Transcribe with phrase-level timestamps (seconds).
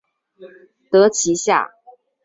[0.89, 1.69] 得其下